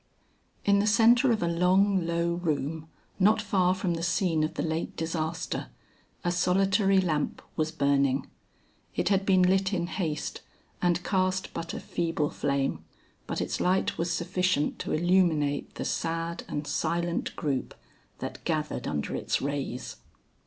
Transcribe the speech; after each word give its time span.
In 0.65 0.79
the 0.79 0.87
centre 0.87 1.31
of 1.31 1.43
a 1.43 1.47
long 1.47 2.07
low 2.07 2.33
room 2.33 2.87
not 3.19 3.39
far 3.39 3.75
from 3.75 3.93
the 3.93 4.01
scene 4.01 4.43
of 4.43 4.55
the 4.55 4.63
late 4.63 4.95
disaster, 4.97 5.67
a 6.23 6.31
solitary 6.31 6.99
lamp 6.99 7.39
was 7.55 7.71
burning. 7.71 8.25
It 8.95 9.09
had 9.09 9.27
been 9.27 9.43
lit 9.43 9.73
in 9.73 9.85
haste 9.85 10.41
and 10.81 11.03
cast 11.03 11.53
but 11.53 11.75
a 11.75 11.79
feeble 11.79 12.31
flame, 12.31 12.83
but 13.27 13.41
its 13.41 13.61
light 13.61 13.99
was 13.99 14.11
sufficient 14.11 14.79
to 14.79 14.91
illuminate 14.91 15.75
the 15.75 15.85
sad 15.85 16.45
and 16.47 16.65
silent 16.65 17.35
group 17.35 17.75
that 18.17 18.43
gathered 18.43 18.87
under 18.87 19.13
its 19.13 19.39
rays. 19.39 19.97